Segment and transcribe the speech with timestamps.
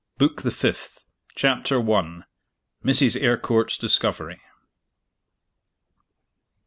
[0.17, 1.05] BOOK THE FIFTH.
[1.35, 2.21] CHAPTER I.
[2.83, 3.15] MRS.
[3.21, 4.41] EYRECO URT'S DISCOVERY.